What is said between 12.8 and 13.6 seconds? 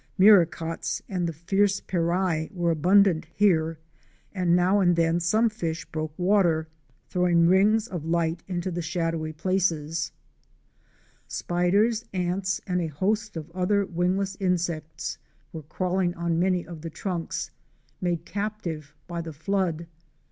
a host of